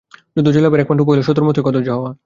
যুদ্ধে 0.35 0.51
জয়লাভের 0.55 0.81
একমাত্র 0.81 1.03
উপায় 1.03 1.15
হল 1.15 1.25
শত্রুর 1.27 1.47
মতোই 1.47 1.65
কদর্য 1.65 1.89
হওয়া। 1.91 2.11